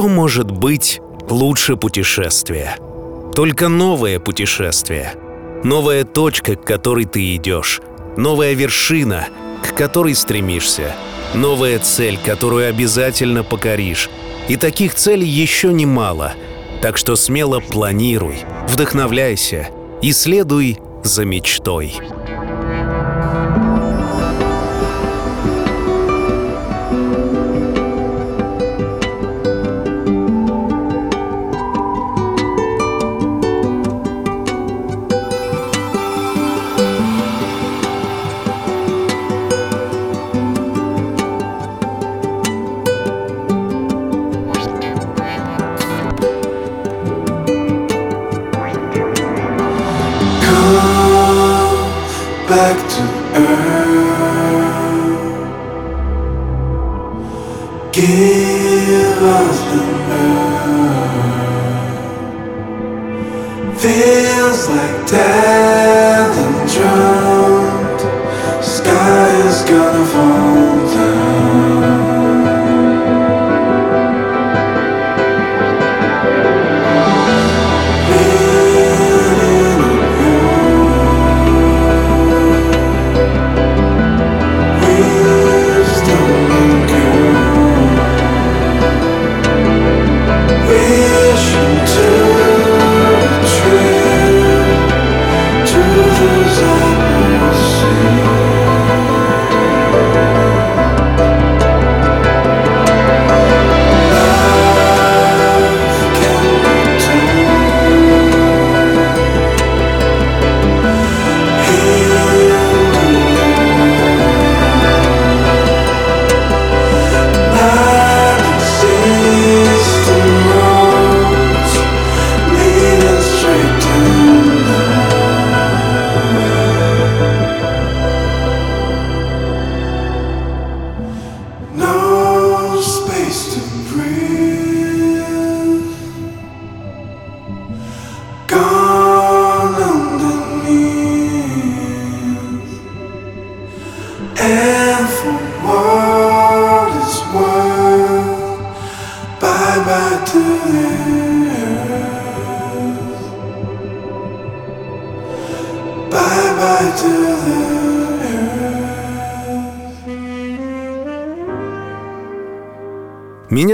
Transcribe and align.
Что 0.00 0.08
может 0.08 0.50
быть 0.50 0.98
лучше 1.28 1.76
путешествия? 1.76 2.78
Только 3.34 3.68
новое 3.68 4.18
путешествие. 4.18 5.12
Новая 5.62 6.04
точка, 6.04 6.56
к 6.56 6.64
которой 6.64 7.04
ты 7.04 7.36
идешь. 7.36 7.82
Новая 8.16 8.54
вершина, 8.54 9.28
к 9.62 9.76
которой 9.76 10.14
стремишься. 10.14 10.96
Новая 11.34 11.78
цель, 11.80 12.16
которую 12.16 12.70
обязательно 12.70 13.44
покоришь. 13.44 14.08
И 14.48 14.56
таких 14.56 14.94
целей 14.94 15.28
еще 15.28 15.70
немало. 15.70 16.32
Так 16.80 16.96
что 16.96 17.14
смело 17.14 17.60
планируй, 17.60 18.36
вдохновляйся 18.68 19.68
и 20.00 20.12
следуй 20.12 20.78
за 21.04 21.26
мечтой. 21.26 21.92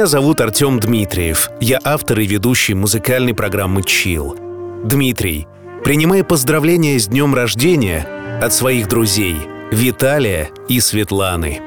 Зовут 0.07 0.41
Артем 0.41 0.79
Дмитриев. 0.79 1.51
Я 1.61 1.81
автор 1.83 2.21
и 2.21 2.27
ведущий 2.27 2.75
музыкальной 2.75 3.35
программы 3.35 3.83
«Чил». 3.83 4.37
Дмитрий, 4.85 5.49
принимай 5.83 6.23
поздравления 6.23 6.97
с 7.01 7.09
днем 7.09 7.35
рождения 7.35 8.07
от 8.41 8.55
своих 8.55 8.87
друзей 8.87 9.37
Виталия 9.73 10.51
и 10.69 10.79
Светланы. 10.79 11.61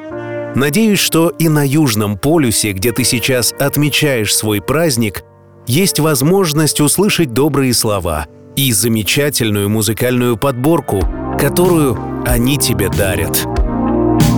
Надеюсь, 0.56 1.00
что 1.00 1.28
и 1.28 1.50
на 1.50 1.68
Южном 1.68 2.18
полюсе, 2.18 2.72
где 2.72 2.94
ты 2.94 3.04
сейчас 3.04 3.54
отмечаешь 3.60 4.34
свой 4.34 4.62
праздник, 4.62 5.26
есть 5.68 6.00
возможность 6.00 6.80
услышать 6.80 7.34
добрые 7.34 7.74
слова 7.74 8.28
и 8.56 8.72
замечательную 8.72 9.70
музыкальную 9.70 10.38
подборку, 10.38 11.02
которую 11.38 11.98
они 12.26 12.58
тебе 12.58 12.88
дарят. 12.88 13.46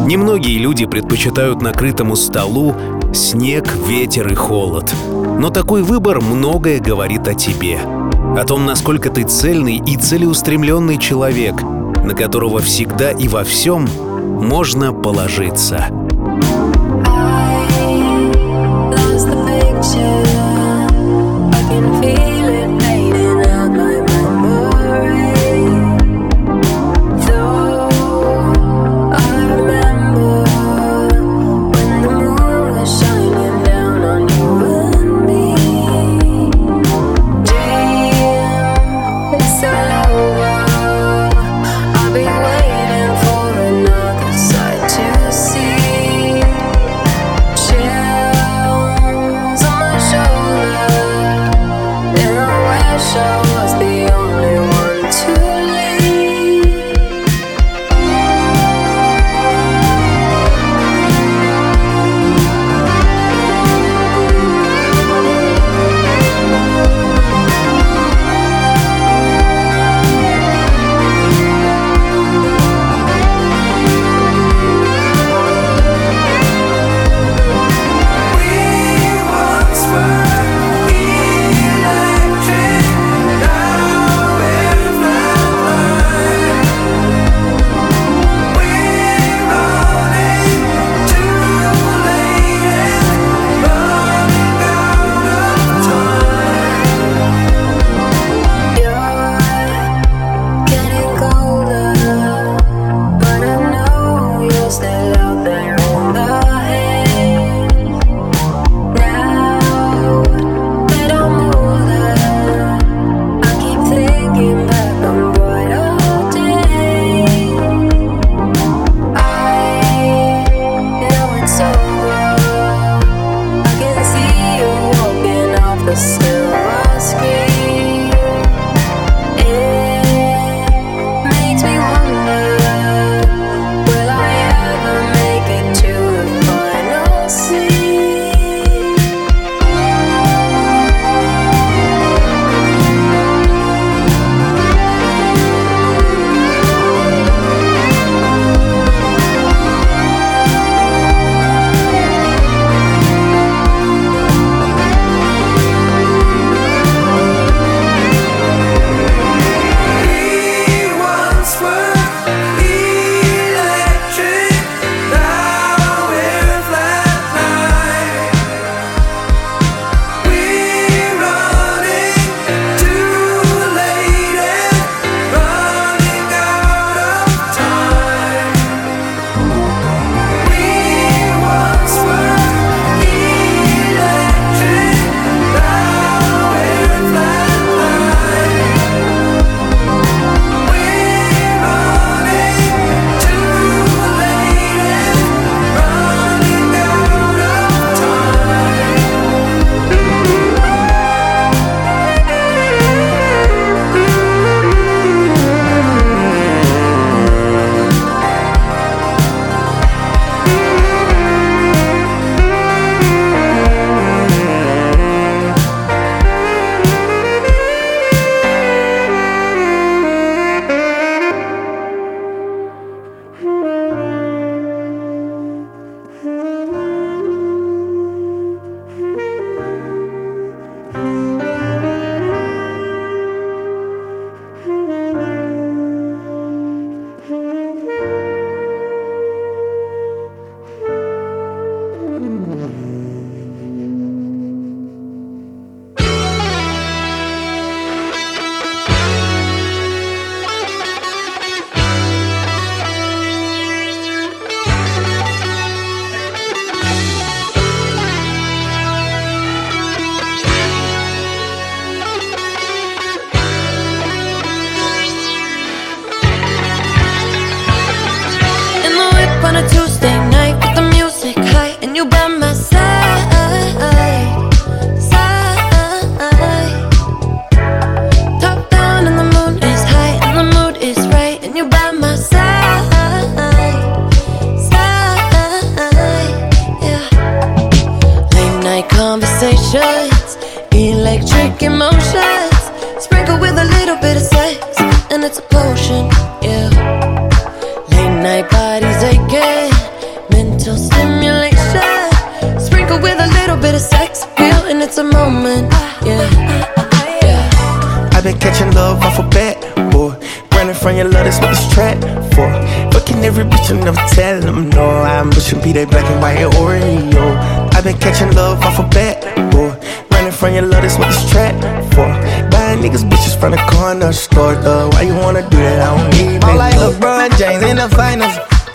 Немногие 0.08 0.58
люди 0.58 0.88
предпочитают 0.88 1.62
накрытому 1.62 2.16
столу 2.16 2.76
снег, 3.14 3.74
ветер 3.88 4.32
и 4.32 4.36
холод. 4.36 4.94
Но 5.40 5.50
такой 5.50 5.84
выбор 5.84 6.22
многое 6.22 6.80
говорит 6.80 7.28
о 7.28 7.34
тебе. 7.34 7.80
О 7.80 8.44
том, 8.46 8.66
насколько 8.66 9.10
ты 9.10 9.24
цельный 9.24 9.78
и 9.78 9.98
целеустремленный 9.98 10.98
человек, 10.98 11.62
на 11.62 12.14
которого 12.16 12.60
всегда 12.60 13.12
и 13.12 13.28
во 13.28 13.44
всем 13.44 13.88
можно 13.88 14.94
положиться. 14.94 15.88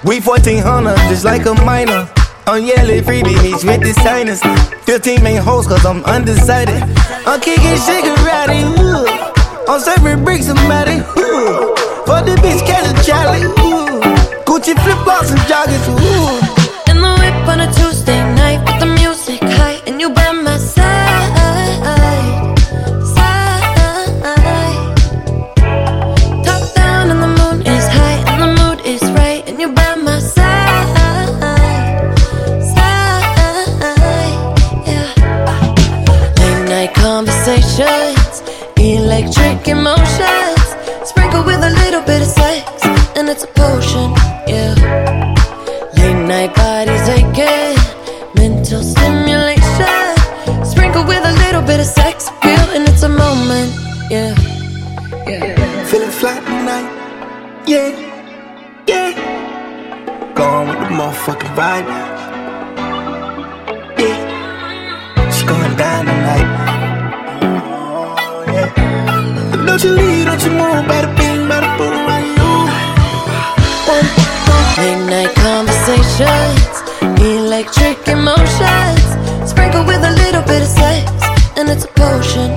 1400, 0.07 0.95
just 1.09 1.25
like 1.25 1.47
a 1.47 1.55
minor. 1.65 2.09
I'm 2.47 2.63
yelling 2.63 3.03
freebie 3.03 3.43
meets 3.43 3.65
with 3.65 3.81
designers. 3.83 4.41
15 4.85 5.21
main 5.21 5.43
hoes, 5.43 5.67
cause 5.67 5.85
I'm 5.85 6.05
undecided. 6.05 6.81
I'm 7.27 7.41
kicking 7.41 7.75
shigarati, 7.75 8.63
ooh. 8.79 9.05
I'm 9.69 9.81
serving 9.81 10.25
bricks 10.25 10.47
matty, 10.47 11.03
ooh. 11.19 11.75
For 12.07 12.23
the 12.23 12.39
bitch, 12.39 12.65
catch 12.65 12.87
a 12.87 12.95
Charlie. 13.05 13.51
Gucci 14.47 14.79
flip 14.79 14.99
flops 15.03 15.31
and 15.31 15.41
joggers, 15.51 15.89
ooh. 15.91 16.39
In 16.89 17.03
the 17.03 17.13
whip 17.19 17.49
on 17.49 17.61
a 17.61 17.67
Tuesday 17.75 17.96
electric 39.07 39.69
emotions, 39.69 40.63
sprinkle 41.05 41.45
with 41.45 41.63
a 41.63 41.71
little 41.83 42.03
bit 42.03 42.23
of 42.23 42.27
sex, 42.27 42.67
and 43.17 43.29
it's 43.29 43.45
a 43.45 43.51
potion, 43.55 44.11
yeah. 44.49 44.75
Late 45.97 46.27
night 46.27 46.53
bodies 46.57 47.09
aching, 47.09 47.79
mental 48.35 48.83
stimulation, 48.83 50.09
sprinkle 50.65 51.05
with 51.07 51.25
a 51.25 51.35
little 51.45 51.63
bit 51.63 51.79
of 51.79 51.87
sex 51.87 52.29
appeal, 52.31 52.67
and 52.75 52.83
it's 52.89 53.05
a 53.05 53.09
moment, 53.09 53.71
yeah. 54.11 54.35
Yeah. 55.29 55.85
Feeling 55.85 56.11
flat 56.11 56.43
tonight, 56.51 56.91
yeah, 57.65 57.91
yeah. 58.89 60.35
Gone 60.35 60.67
with 60.69 60.81
the 60.81 60.91
motherfucking 60.99 61.55
vibe, 61.55 61.87
don't 69.77 69.91
you 69.91 70.07
leave, 70.07 70.25
don't 70.25 70.43
you 70.43 70.51
move, 70.53 70.89
better 70.89 71.13
bing, 71.17 71.47
better 71.49 71.69
boom, 71.77 72.07
Late 74.79 75.05
night 75.05 75.35
conversations, 75.35 76.81
electric 77.21 78.09
emotions, 78.09 79.05
sprinkle 79.47 79.85
with 79.85 80.03
a 80.03 80.13
little 80.25 80.43
bit 80.43 80.63
of 80.63 80.69
sex, 80.69 81.11
and 81.59 81.69
it's 81.69 81.85
a 81.85 81.89
potion, 81.89 82.55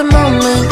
the 0.00 0.06
moment. 0.12 0.69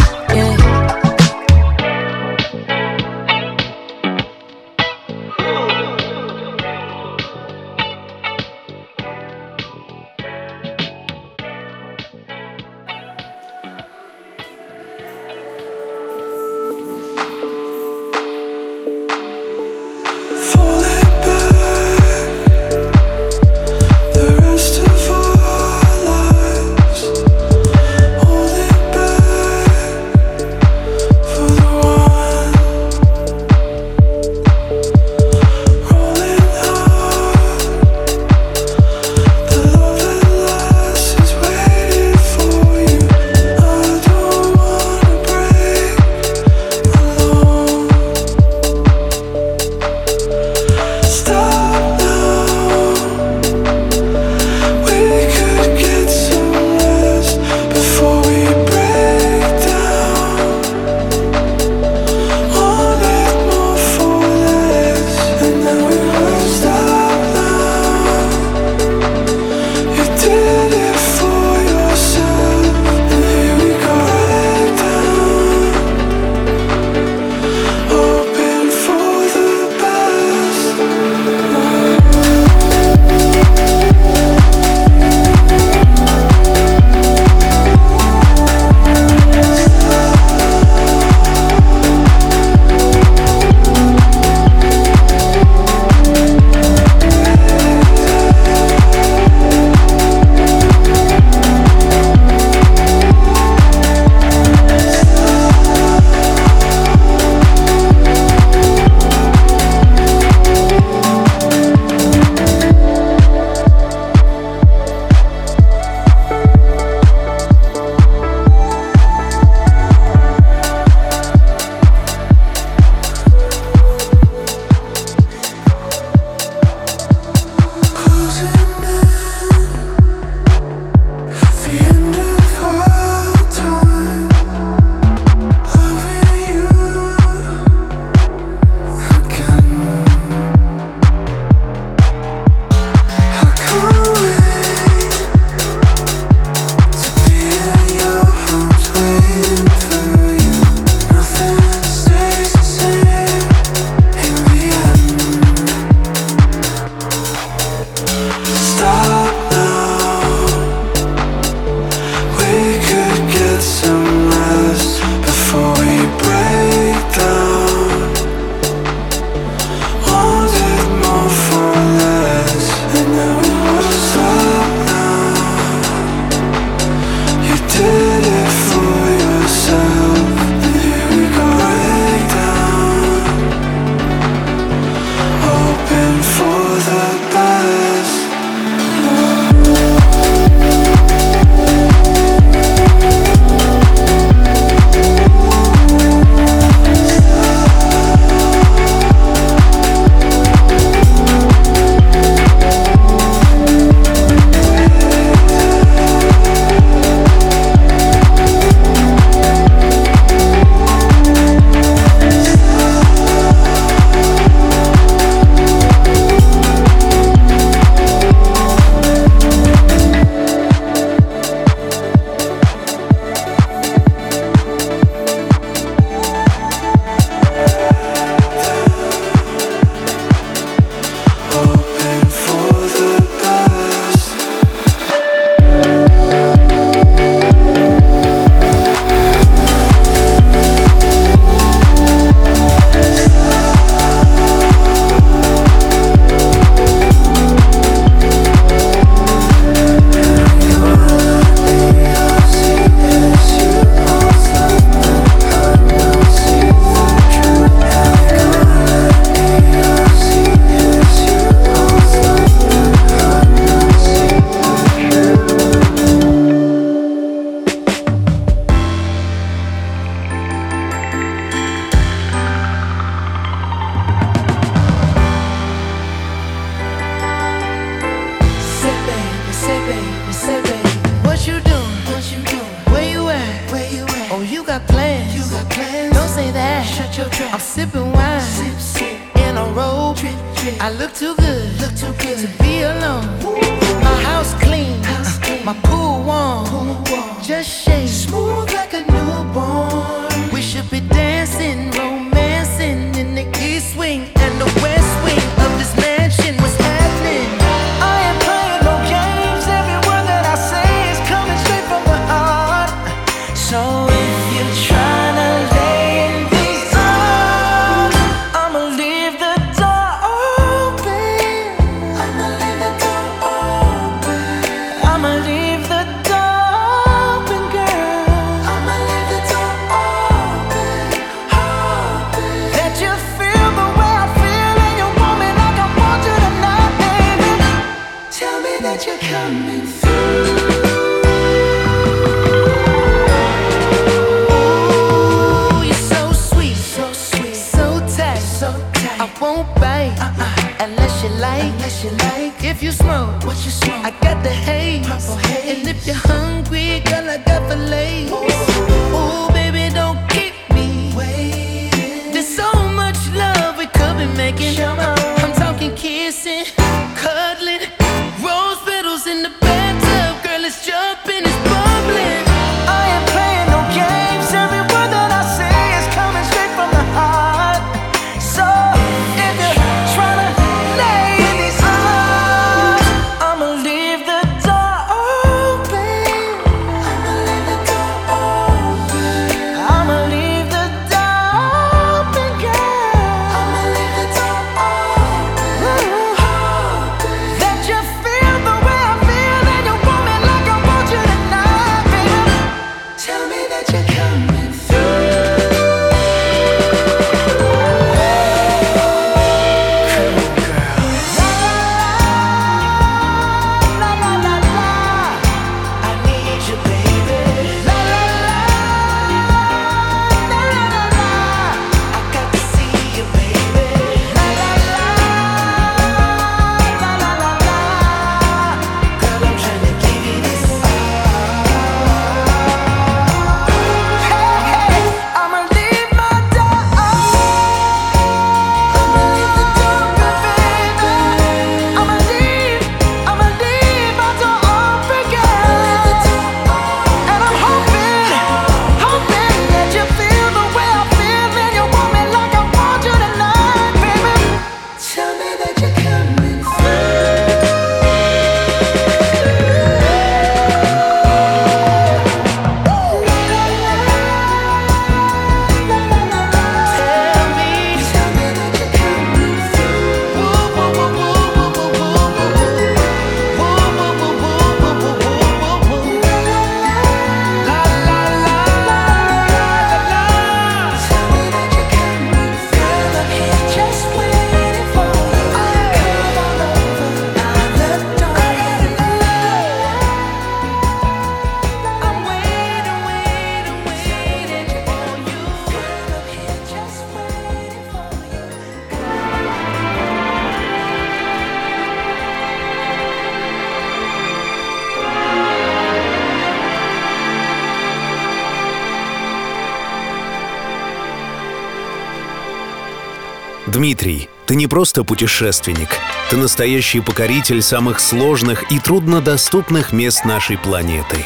Дмитрий, 513.78 514.28
ты 514.46 514.56
не 514.56 514.66
просто 514.66 515.04
путешественник, 515.04 515.88
ты 516.30 516.36
настоящий 516.36 516.98
покоритель 516.98 517.62
самых 517.62 518.00
сложных 518.00 518.72
и 518.72 518.80
труднодоступных 518.80 519.92
мест 519.92 520.24
нашей 520.24 520.58
планеты. 520.58 521.24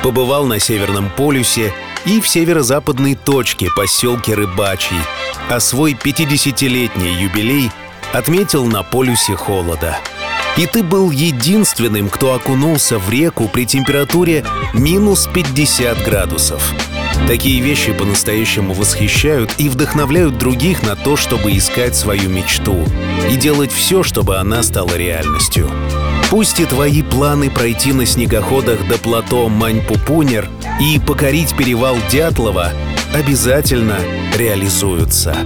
Побывал 0.00 0.46
на 0.46 0.60
Северном 0.60 1.10
полюсе 1.10 1.74
и 2.04 2.20
в 2.20 2.28
северо-западной 2.28 3.16
точке 3.16 3.70
поселке 3.74 4.34
Рыбачий, 4.34 5.00
а 5.48 5.58
свой 5.58 5.94
50-летний 5.94 7.22
юбилей 7.22 7.72
отметил 8.12 8.66
на 8.66 8.84
полюсе 8.84 9.34
холода. 9.34 9.98
И 10.56 10.66
ты 10.66 10.84
был 10.84 11.10
единственным, 11.10 12.08
кто 12.08 12.34
окунулся 12.34 13.00
в 13.00 13.10
реку 13.10 13.50
при 13.52 13.66
температуре 13.66 14.44
минус 14.74 15.28
50 15.34 16.04
градусов– 16.04 16.72
Такие 17.26 17.60
вещи 17.60 17.92
по-настоящему 17.92 18.74
восхищают 18.74 19.54
и 19.58 19.68
вдохновляют 19.68 20.38
других 20.38 20.82
на 20.82 20.96
то, 20.96 21.16
чтобы 21.16 21.56
искать 21.56 21.94
свою 21.96 22.28
мечту 22.28 22.84
и 23.30 23.36
делать 23.36 23.72
все, 23.72 24.02
чтобы 24.02 24.36
она 24.36 24.62
стала 24.62 24.96
реальностью. 24.96 25.70
Пусть 26.30 26.60
и 26.60 26.64
твои 26.64 27.02
планы 27.02 27.50
пройти 27.50 27.92
на 27.92 28.06
снегоходах 28.06 28.86
до 28.88 28.98
плато 28.98 29.48
Маньпупунер 29.48 30.48
и 30.80 30.98
покорить 30.98 31.56
перевал 31.56 31.96
Дятлова 32.10 32.72
обязательно 33.12 33.96
реализуются. 34.36 35.36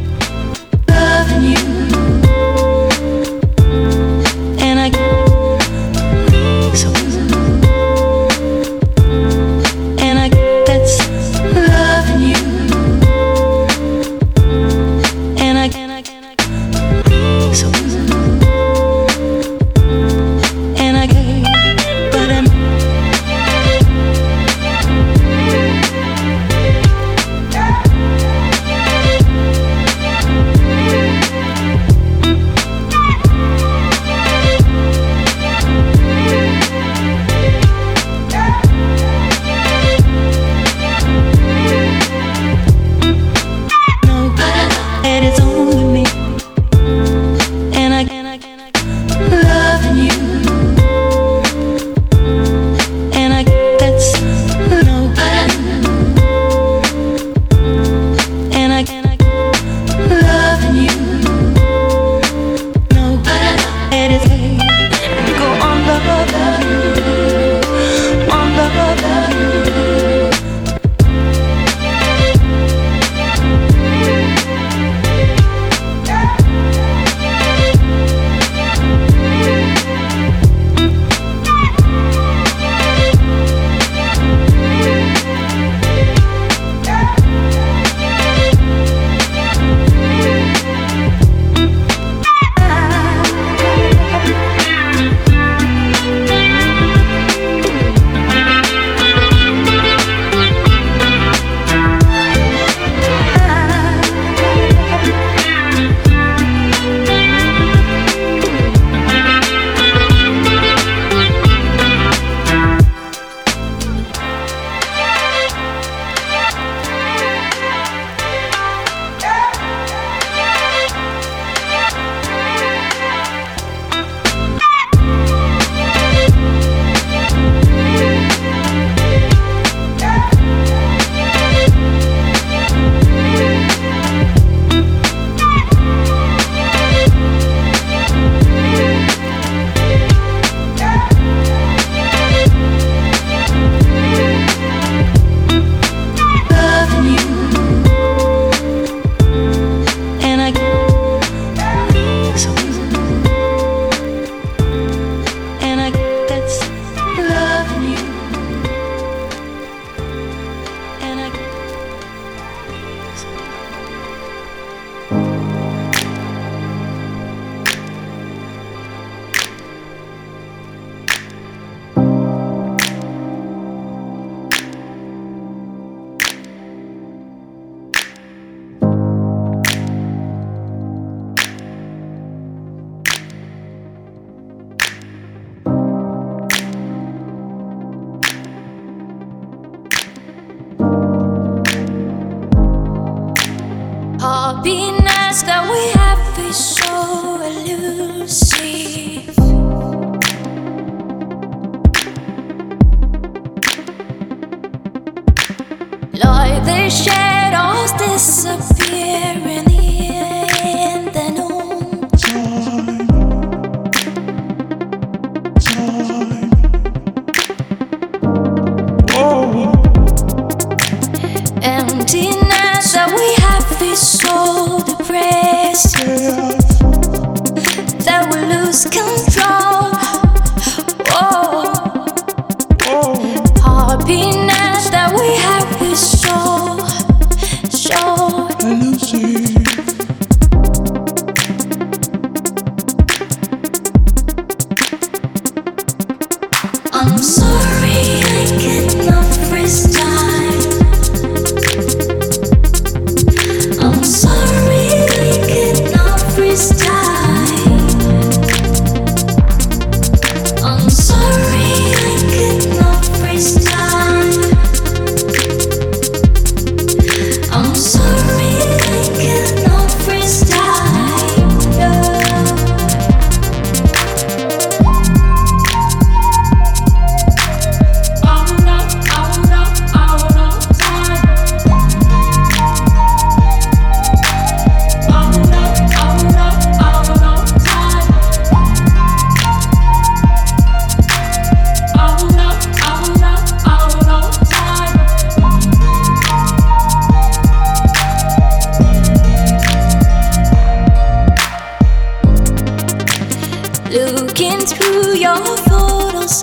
Looking 303.95 304.59
through 304.59 305.15
your 305.15 305.37
photos 305.69 306.43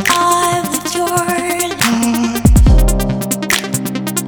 your 0.95 1.05
life 1.09 2.39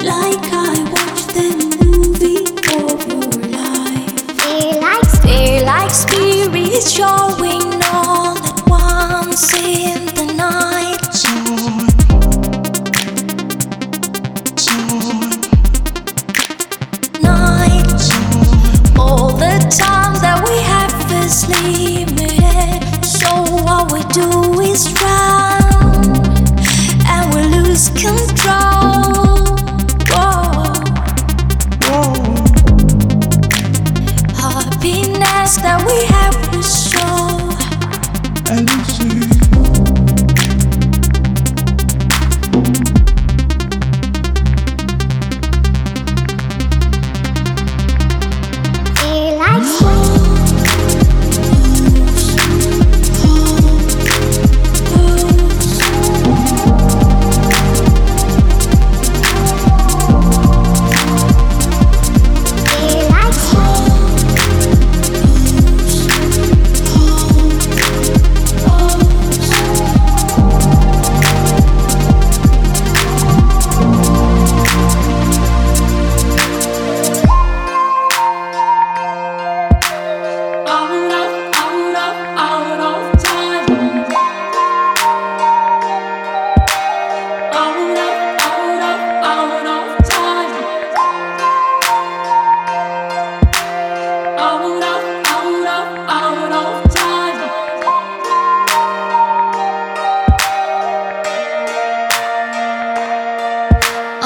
Like 0.03 0.43
I 0.51 0.83
watched 0.91 1.29
the 1.29 1.47
movie 1.79 2.43
like 5.63 5.89
spirits 5.91 6.97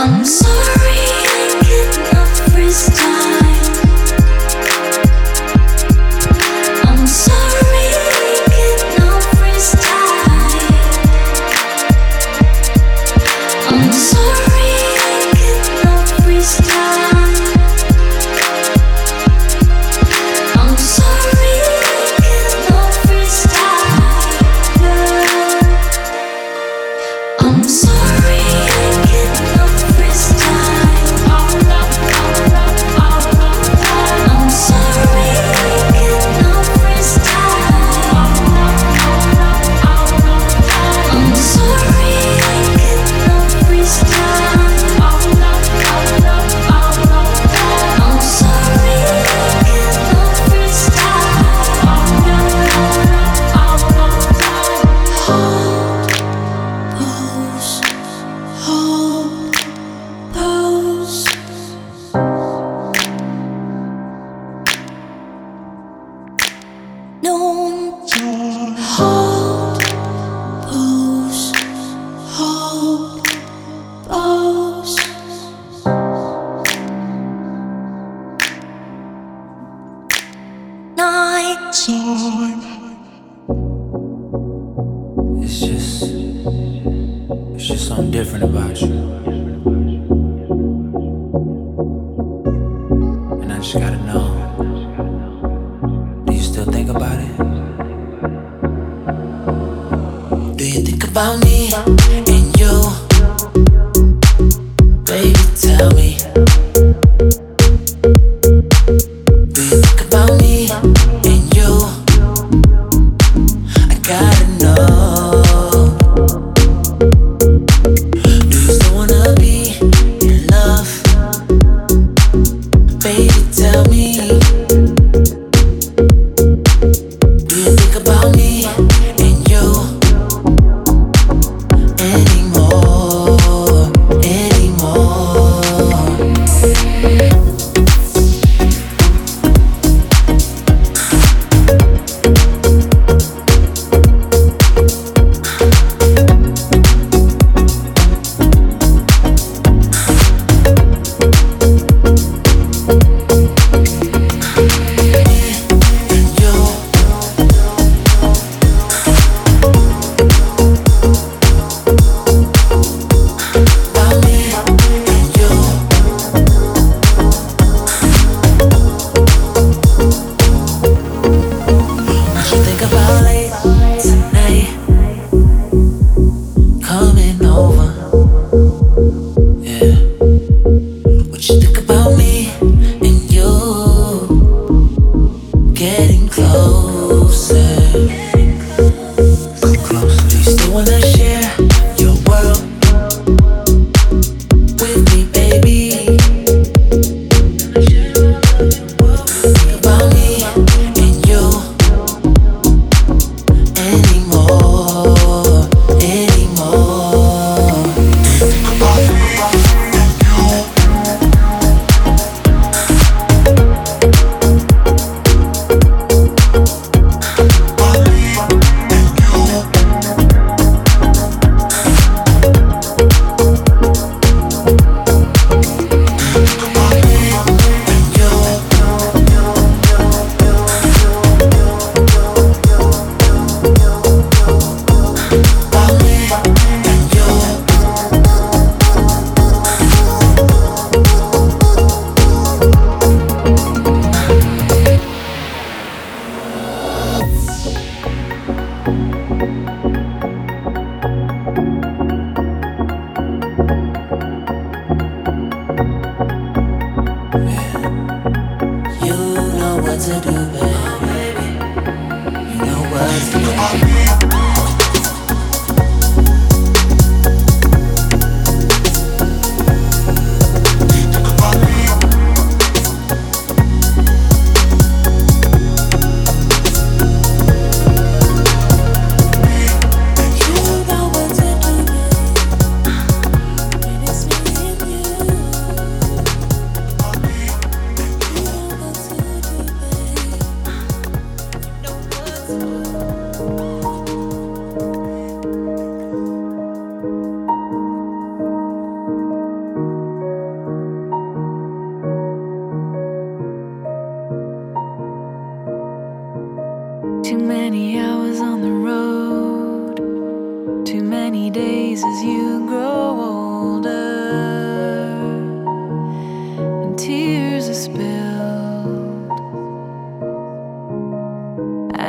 I'm 0.09 0.23
sorry, 0.23 0.53
I 0.55 1.59
can't 1.65 1.97
freestyle. 2.53 3.46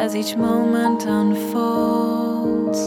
as 0.05 0.15
each 0.15 0.37
moment 0.37 1.03
unfolds. 1.07 2.81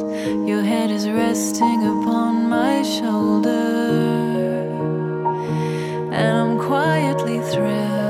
Your 0.50 0.64
head 0.64 0.90
is 0.90 1.10
resting 1.10 1.80
upon 1.94 2.48
my 2.48 2.82
shoulder, 2.84 3.50
and 6.18 6.32
I'm 6.40 6.58
quietly 6.58 7.40
thrilled. 7.52 8.01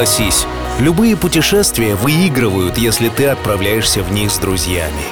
Согласись, 0.00 0.46
любые 0.78 1.14
путешествия 1.14 1.94
выигрывают, 1.94 2.78
если 2.78 3.10
ты 3.10 3.26
отправляешься 3.26 4.02
в 4.02 4.10
них 4.10 4.30
с 4.30 4.38
друзьями. 4.38 5.02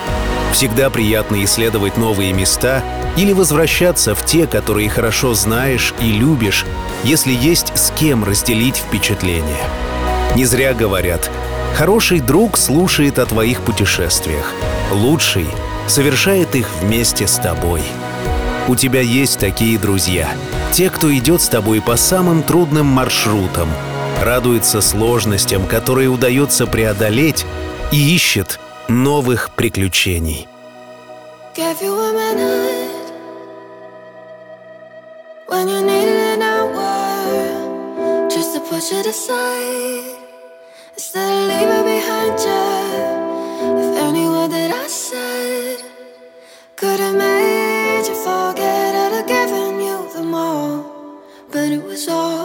Всегда 0.55 0.89
приятно 0.89 1.45
исследовать 1.45 1.99
новые 1.99 2.33
места 2.33 2.83
или 3.15 3.35
возвращаться 3.35 4.15
в 4.15 4.25
те, 4.25 4.47
которые 4.47 4.89
хорошо 4.89 5.35
знаешь 5.35 5.93
и 6.01 6.11
любишь, 6.11 6.65
если 7.05 7.35
есть 7.35 7.77
с 7.77 7.91
кем 7.91 8.25
разделить 8.25 8.79
впечатления. 8.79 9.63
Не 10.35 10.47
зря 10.47 10.73
говорят, 10.73 11.31
хороший 11.77 12.21
друг 12.21 12.57
слушает 12.57 13.19
о 13.19 13.27
твоих 13.27 13.61
путешествиях, 13.61 14.55
лучший 14.91 15.49
совершает 15.87 16.55
их 16.55 16.67
вместе 16.81 17.27
с 17.27 17.37
тобой. 17.37 17.83
У 18.69 18.75
тебя 18.75 19.03
есть 19.03 19.39
такие 19.39 19.79
друзья, 19.79 20.31
те, 20.73 20.89
кто 20.89 21.15
идет 21.15 21.43
с 21.43 21.49
тобой 21.49 21.83
по 21.83 21.97
самым 21.97 22.43
трудным 22.43 22.87
маршрутам, 22.87 23.69
радуется 24.23 24.81
сложностям, 24.81 25.67
которые 25.67 26.09
удается 26.09 26.67
преодолеть, 26.67 27.45
и 27.93 28.15
ищет 28.15 28.59
новых 28.89 29.51
приключений. 29.55 30.47
But 51.51 51.73
it 51.73 51.83
was 51.83 52.09
all 52.09 52.38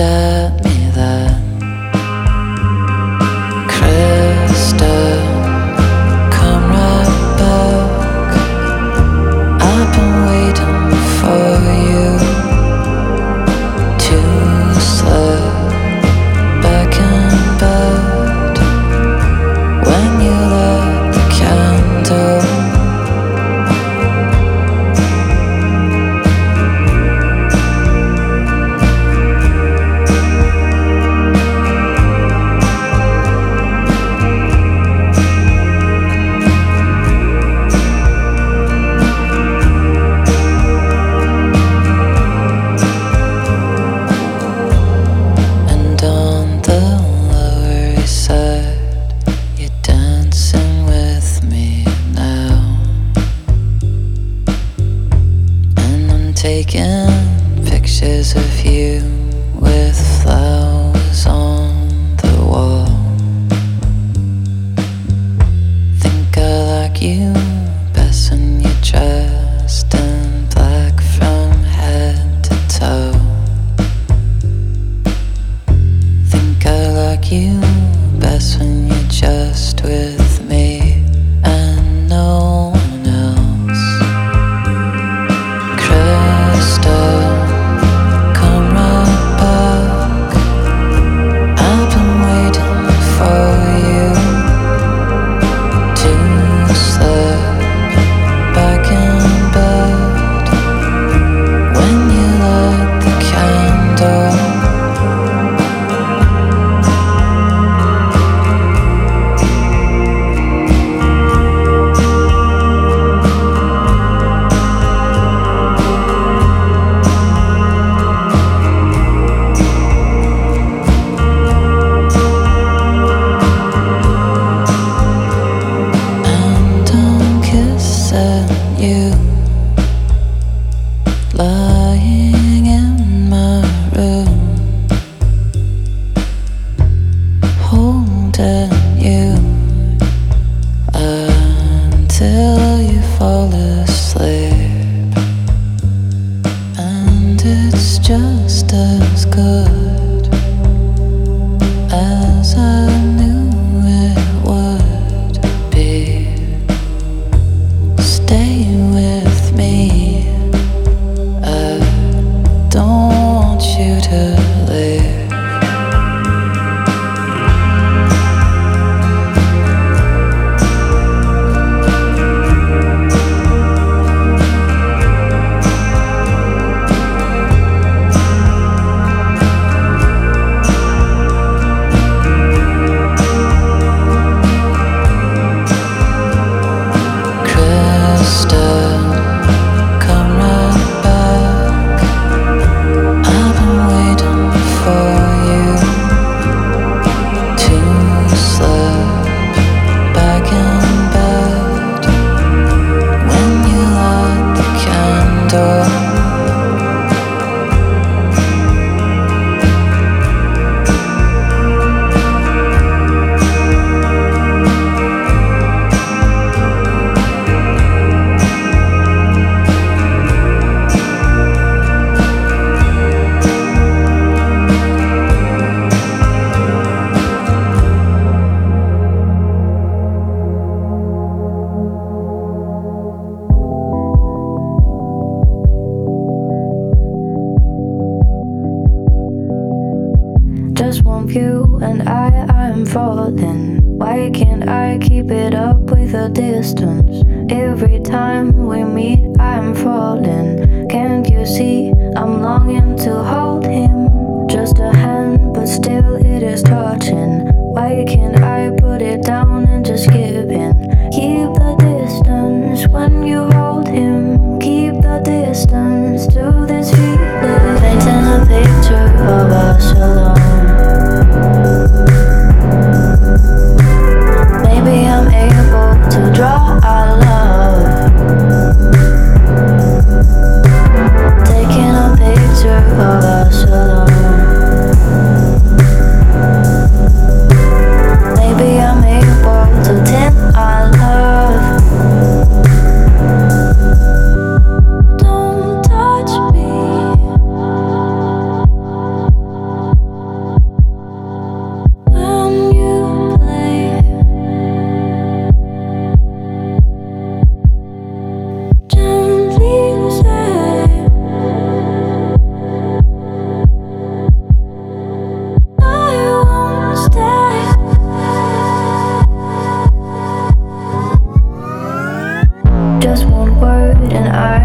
stop 0.00 0.49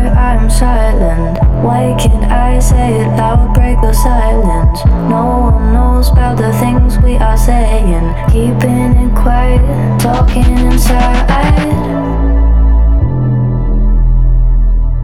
I'm 0.07 0.49
silent. 0.49 1.39
Why 1.63 1.95
can't 1.99 2.25
I 2.31 2.59
say 2.59 3.01
it 3.01 3.07
loud, 3.17 3.53
break 3.53 3.79
the 3.81 3.93
silence? 3.93 4.85
No 5.09 5.51
one 5.51 5.73
knows 5.73 6.09
about 6.09 6.37
the 6.37 6.51
things 6.53 6.97
we 6.99 7.15
are 7.15 7.37
saying. 7.37 8.13
Keeping 8.31 8.93
it 8.95 9.15
quiet, 9.15 9.99
talking 9.99 10.57
inside. 10.59 11.25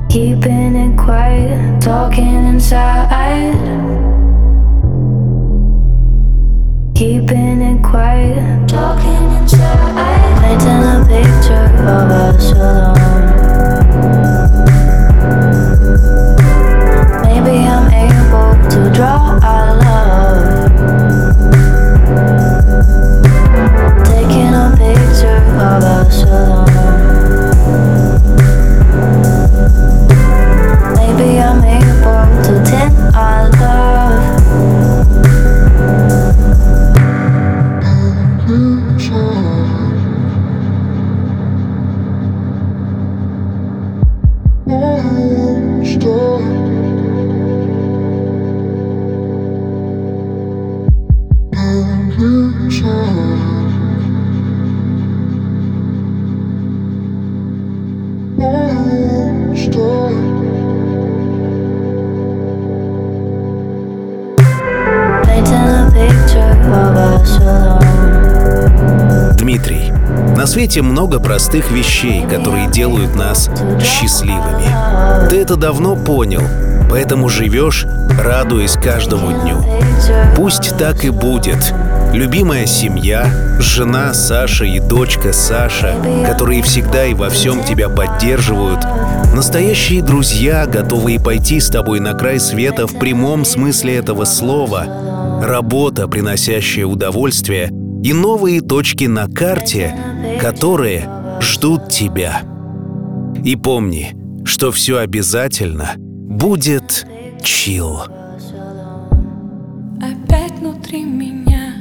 Keeping 0.10 0.76
it 0.76 0.97
quiet, 0.97 1.82
talking 1.82 2.45
inside. 2.45 3.56
Keeping 6.95 7.62
it 7.62 7.82
quiet, 7.84 8.68
talking 8.68 9.32
inside. 9.39 10.41
Painting 10.41 10.84
a 10.84 11.06
picture 11.08 11.72
of 11.88 12.12
us 12.12 12.52
alone. 12.52 13.30
To 18.72 18.89
draw 18.93 19.30
свете 70.52 70.82
много 70.82 71.22
простых 71.22 71.72
вещей, 71.72 72.26
которые 72.28 72.70
делают 72.70 73.16
нас 73.16 73.49
счастливыми. 73.82 75.30
Ты 75.30 75.38
это 75.38 75.56
давно 75.56 75.95
понял, 75.95 76.41
поэтому 76.89 77.30
живешь, 77.30 77.86
радуясь 78.22 78.74
каждому 78.74 79.32
дню. 79.32 79.64
Пусть 80.36 80.78
так 80.78 81.06
и 81.06 81.10
будет. 81.10 81.74
Любимая 82.12 82.66
семья, 82.66 83.58
жена 83.60 84.14
Саша 84.14 84.66
и 84.66 84.82
дочка 84.82 85.32
Саша, 85.32 85.95
которые 86.28 86.64
всегда 86.64 87.06
и 87.06 87.14
во 87.14 87.30
всем 87.30 87.64
тебя 87.64 87.88
поддерживают, 87.88 88.86
настоящие 89.34 90.02
друзья, 90.02 90.66
готовые 90.66 91.22
пойти 91.22 91.62
с 91.62 91.70
тобой 91.70 92.02
на 92.02 92.14
край 92.14 92.41
света 92.41 92.88
в 92.88 92.99
прямом 92.99 93.45
смысле 93.45 93.95
этого 93.95 94.26
слова, 94.26 95.41
работа, 95.41 96.10
приносящая 96.10 96.86
удовольствие, 96.86 97.70
и 98.04 98.14
новые 98.14 98.62
точки 98.62 99.06
на 99.06 99.28
карте, 99.28 99.95
которые 100.41 101.07
ждут 101.39 101.89
тебя. 101.89 102.41
И 103.45 103.55
помни, 103.55 104.15
что 104.43 104.71
все 104.71 104.97
обязательно 104.97 105.93
будет 105.97 107.05
чил. 107.43 107.99
Опять 110.01 110.53
внутри 110.59 111.03
меня 111.03 111.75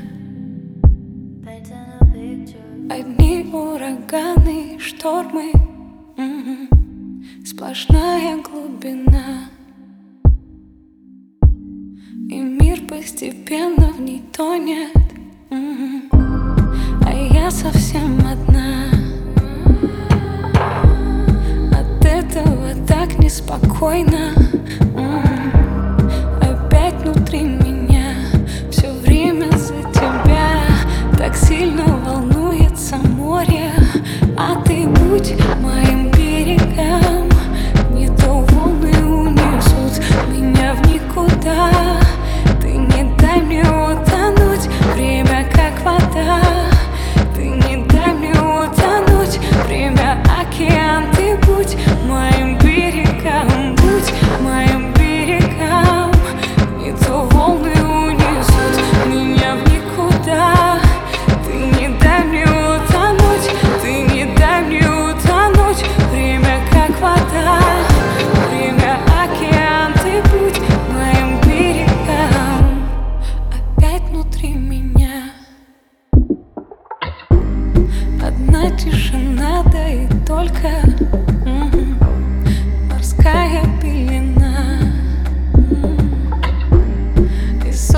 Одни 2.91 3.49
ураганы, 3.51 4.79
штормы. 4.79 5.53
Сплошная 7.47 8.43
глубина 8.43 9.49
И 12.29 12.39
мир 12.39 12.83
постепенно 12.87 13.91
в 13.93 14.01
ней 14.03 14.23
тонет. 14.33 15.01
А 17.07 17.13
я 17.13 17.51
совсем 17.51 18.19
одна 18.27 18.87
От 21.73 22.05
этого 22.05 22.75
так 22.87 23.19
неспокойно. 23.19 24.33
Опять 26.41 26.95
внутри 27.03 27.43
меня 27.43 28.15
Все 28.71 28.91
время 28.93 29.51
за 29.57 29.75
тебя 29.93 30.63
Так 31.19 31.35
сильно 31.37 31.85
волнуется 32.05 32.97
море 32.97 33.73
А 34.37 34.61
ты 34.63 34.87
будь 34.87 35.35
моим 35.63 36.00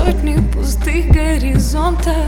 сотни 0.03 0.37
пустых 0.51 1.11
горизонтов. 1.11 2.27